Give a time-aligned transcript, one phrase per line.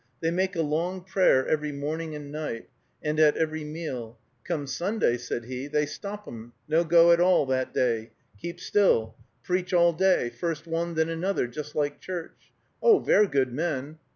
[0.19, 2.69] "They make a long prayer every morning and night,
[3.03, 4.17] and at every meal.
[4.43, 9.13] Come Sunday," said he, "they stop 'em, no go at all that day, keep still,
[9.43, 12.51] preach all day, first one, then another, just like church.
[12.81, 13.99] Oh, ver good men."